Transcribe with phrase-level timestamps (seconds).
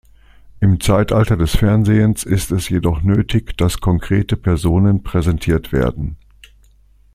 [0.61, 6.15] Im Zeitalter des Fernsehens ist es jedoch nötig, dass konkrete Personen präsentiert werden.